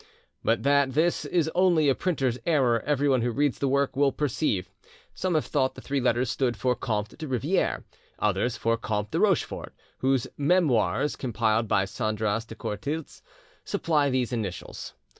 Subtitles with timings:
[0.43, 4.67] but that this is only a printer's error everyone who reads the work will perceive.
[5.13, 7.83] Some have thought the three letters stood for Comte de Riviere,
[8.17, 13.21] others for Comte de Rochefort, whose 'Memoires' compiled by Sandras de Courtilz
[13.63, 14.95] supply these initials.